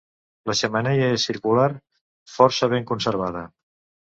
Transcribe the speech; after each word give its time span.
La 0.51 0.53
xemeneia 0.61 1.09
és 1.17 1.25
circular, 1.29 1.67
força 2.37 2.71
ben 2.73 2.89
conservada. 2.95 3.45